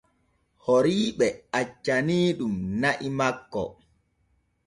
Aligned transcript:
Horiiɓe 0.63 1.27
accaniiɗun 1.59 2.53
na'i 2.81 3.07
makko. 3.17 3.61